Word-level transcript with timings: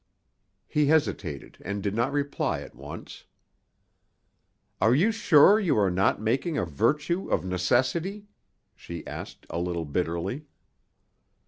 He 0.67 0.87
hesitated 0.87 1.59
and 1.63 1.83
did 1.83 1.93
not 1.93 2.11
reply 2.11 2.61
at 2.61 2.73
once. 2.73 3.25
"Are 4.81 4.95
you 4.95 5.11
sure 5.11 5.59
you 5.59 5.77
are 5.77 5.91
not 5.91 6.19
making 6.19 6.57
a 6.57 6.65
virtue 6.65 7.29
of 7.29 7.45
necessity?" 7.45 8.25
she 8.75 9.05
asked 9.05 9.45
a 9.51 9.59
little 9.59 9.85
bitterly. 9.85 10.47